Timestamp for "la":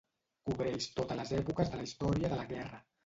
1.83-1.89, 2.41-2.49